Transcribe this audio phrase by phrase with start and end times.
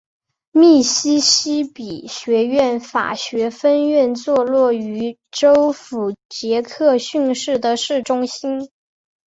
[0.51, 8.67] 密西西比学院法学分院坐落于州府杰克逊市的市中心。